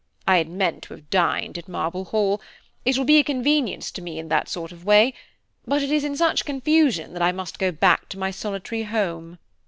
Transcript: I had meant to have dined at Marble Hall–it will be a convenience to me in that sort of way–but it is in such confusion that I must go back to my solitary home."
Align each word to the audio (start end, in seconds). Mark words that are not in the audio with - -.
I 0.27 0.37
had 0.39 0.49
meant 0.49 0.81
to 0.85 0.95
have 0.95 1.11
dined 1.11 1.59
at 1.59 1.67
Marble 1.67 2.05
Hall–it 2.05 2.97
will 2.97 3.05
be 3.05 3.17
a 3.19 3.23
convenience 3.23 3.91
to 3.91 4.01
me 4.01 4.17
in 4.17 4.29
that 4.29 4.49
sort 4.49 4.71
of 4.71 4.83
way–but 4.83 5.83
it 5.83 5.91
is 5.91 6.03
in 6.03 6.17
such 6.17 6.43
confusion 6.43 7.13
that 7.13 7.21
I 7.21 7.31
must 7.31 7.59
go 7.59 7.71
back 7.71 8.09
to 8.09 8.17
my 8.17 8.31
solitary 8.31 8.81
home." 8.81 9.37